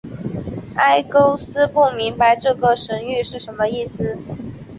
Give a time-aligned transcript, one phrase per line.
[0.77, 4.17] 埃勾斯不明白这个神谕是什么意思。